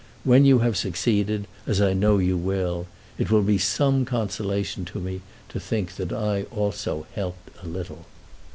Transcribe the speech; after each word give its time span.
When 0.23 0.45
you 0.45 0.57
have 0.65 0.77
succeeded, 0.77 1.45
as 1.67 1.79
I 1.79 1.93
know 1.93 2.17
you 2.17 2.35
will, 2.35 2.87
it 3.19 3.29
will 3.29 3.43
be 3.43 3.59
some 3.59 4.03
consolation 4.03 4.83
to 4.85 4.99
me 4.99 5.21
to 5.49 5.59
think 5.59 5.95
that 5.97 6.11
I 6.11 6.47
also 6.51 7.05
helped 7.13 7.51
a 7.63 7.67
little. 7.67 8.07